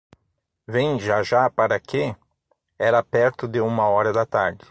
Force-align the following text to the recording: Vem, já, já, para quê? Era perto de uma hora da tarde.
Vem, 0.67 0.99
já, 0.99 1.21
já, 1.21 1.47
para 1.47 1.79
quê? 1.79 2.15
Era 2.79 3.03
perto 3.03 3.47
de 3.47 3.61
uma 3.61 3.85
hora 3.87 4.11
da 4.11 4.25
tarde. 4.25 4.57